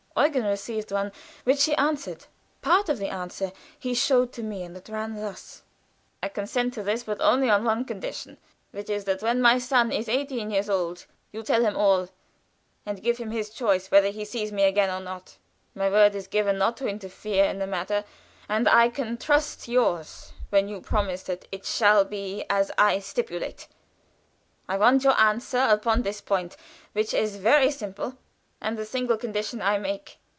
Eugen 0.17 0.43
received 0.43 0.91
one 0.91 1.11
which 1.45 1.63
he 1.63 1.73
answered. 1.77 2.25
Part 2.61 2.89
of 2.89 2.97
the 2.97 3.07
answer 3.07 3.53
he 3.79 3.93
showed 3.93 4.33
to 4.33 4.43
me, 4.43 4.61
and 4.61 4.75
it 4.75 4.89
ran 4.89 5.15
thus: 5.15 5.63
"I 6.21 6.27
consent 6.27 6.73
to 6.73 6.83
this, 6.83 7.03
but 7.05 7.21
only 7.21 7.47
upon 7.47 7.63
one 7.63 7.85
condition, 7.85 8.37
which 8.71 8.89
is 8.89 9.05
that 9.05 9.21
when 9.21 9.41
my 9.41 9.57
son 9.57 9.89
is 9.89 10.09
eighteen 10.09 10.51
years 10.51 10.69
old, 10.69 11.05
you 11.31 11.43
tell 11.43 11.63
him 11.65 11.77
all, 11.77 12.09
and 12.85 13.01
give 13.01 13.19
him 13.19 13.31
his 13.31 13.49
choice 13.51 13.89
whether 13.89 14.09
he 14.09 14.25
see 14.25 14.51
me 14.51 14.63
again 14.63 14.89
or 14.89 14.99
not. 15.03 15.37
My 15.73 15.89
word 15.89 16.13
is 16.13 16.27
given 16.27 16.57
not 16.57 16.75
to 16.77 16.89
interfere 16.89 17.45
in 17.45 17.59
the 17.59 17.65
matter, 17.65 18.03
and 18.49 18.67
I 18.67 18.89
can 18.89 19.15
trust 19.17 19.69
yours 19.69 20.33
when 20.49 20.67
you 20.67 20.81
promise 20.81 21.23
that 21.23 21.47
it 21.53 21.65
shall 21.65 22.03
be 22.03 22.43
as 22.49 22.69
I 22.77 22.99
stipulate. 22.99 23.69
I 24.67 24.77
want 24.77 25.05
your 25.05 25.17
answer 25.17 25.67
upon 25.69 26.01
this 26.01 26.19
point, 26.19 26.57
which 26.91 27.13
is 27.13 27.37
very 27.37 27.71
simple, 27.71 28.17
and 28.63 28.77
the 28.77 28.85
single 28.85 29.17
condition 29.17 29.59
I 29.59 29.79
make. 29.79 30.19